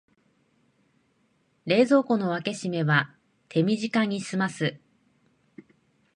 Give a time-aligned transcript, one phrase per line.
[1.67, 3.11] 冷蔵庫の開け閉めは
[3.49, 4.79] 手短にすます